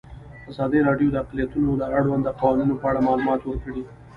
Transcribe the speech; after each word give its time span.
ازادي 0.51 0.79
راډیو 0.87 1.09
د 1.11 1.15
اقلیتونه 1.23 1.67
د 1.77 1.83
اړونده 1.97 2.31
قوانینو 2.39 2.75
په 2.81 2.85
اړه 2.89 3.05
معلومات 3.07 3.41
ورکړي. 3.43 3.83